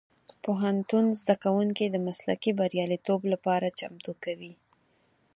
پوهنتون 0.43 1.05
زدهکوونکي 1.21 1.85
د 1.89 1.95
مسلکي 2.07 2.51
بریالیتوب 2.59 3.21
لپاره 3.33 3.75
چمتو 3.79 4.11
کوي. 4.23 4.53